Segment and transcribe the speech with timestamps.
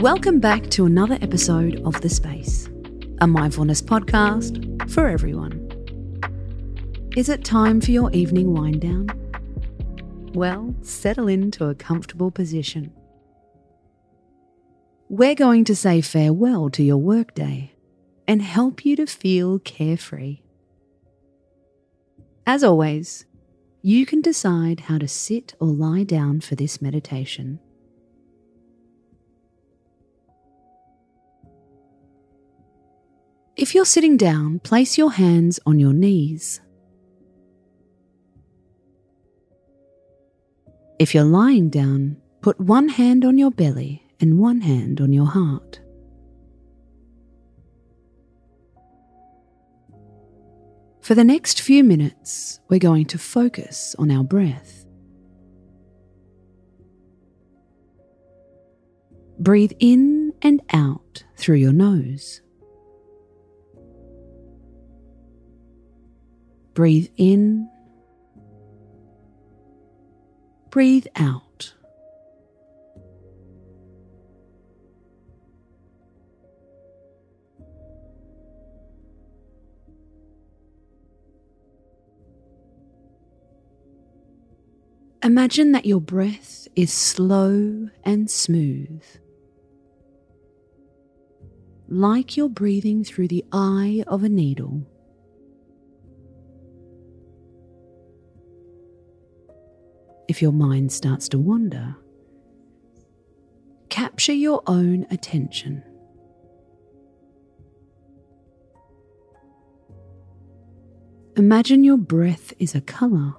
[0.00, 2.68] Welcome back to another episode of The Space,
[3.20, 5.68] a mindfulness podcast for everyone.
[7.16, 9.08] Is it time for your evening wind down?
[10.34, 12.92] Well, settle into a comfortable position.
[15.08, 17.72] We're going to say farewell to your workday
[18.28, 20.42] and help you to feel carefree.
[22.46, 23.26] As always,
[23.82, 27.58] you can decide how to sit or lie down for this meditation.
[33.58, 36.60] If you're sitting down, place your hands on your knees.
[41.00, 45.26] If you're lying down, put one hand on your belly and one hand on your
[45.26, 45.80] heart.
[51.00, 54.86] For the next few minutes, we're going to focus on our breath.
[59.40, 62.40] Breathe in and out through your nose.
[66.78, 67.68] Breathe in.
[70.70, 71.74] Breathe out.
[85.24, 89.02] Imagine that your breath is slow and smooth,
[91.88, 94.86] like you're breathing through the eye of a needle.
[100.28, 101.96] If your mind starts to wander,
[103.88, 105.82] capture your own attention.
[111.36, 113.32] Imagine your breath is a colour.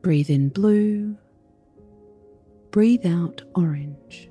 [0.00, 1.16] Breathe in blue,
[2.70, 4.30] breathe out orange.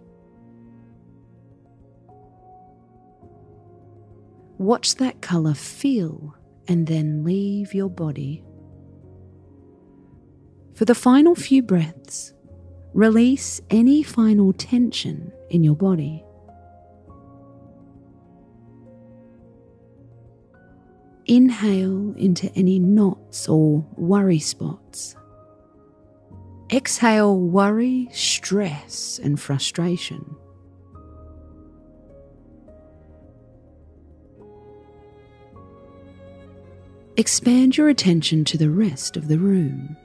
[4.57, 6.33] Watch that colour feel
[6.67, 8.43] and then leave your body.
[10.77, 12.35] For the final few breaths,
[12.93, 16.23] release any final tension in your body.
[21.25, 25.15] Inhale into any knots or worry spots.
[26.71, 30.35] Exhale worry, stress, and frustration.
[37.15, 39.97] Expand your attention to the rest of the room.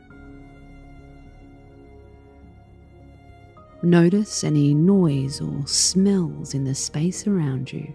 [3.84, 7.92] Notice any noise or smells in the space around you.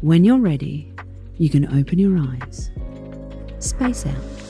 [0.00, 0.90] When you're ready,
[1.36, 2.70] you can open your eyes.
[3.58, 4.43] Space out.